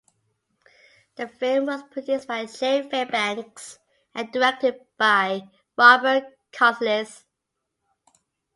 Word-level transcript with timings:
The 1.15 1.27
film 1.27 1.67
was 1.67 1.83
produced 1.83 2.27
by 2.27 2.47
Jerry 2.47 2.89
Fairbanks 2.89 3.77
and 4.15 4.31
directed 4.31 4.83
by 4.97 5.47
Robert 5.77 6.23
Carlisle. 6.51 7.05